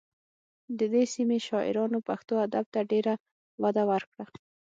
د 0.77 0.81
دې 0.93 1.03
سیمې 1.13 1.37
شاعرانو 1.47 1.99
پښتو 2.07 2.33
ادب 2.45 2.65
ته 2.73 2.79
ډېره 2.91 3.13
وده 3.63 3.83
ورکړه 3.91 4.25